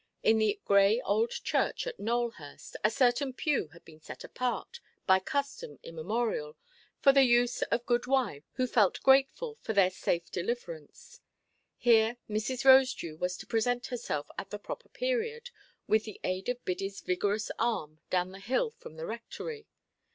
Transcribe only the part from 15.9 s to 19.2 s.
the aid of Biddyʼs vigorous arm down the hill from the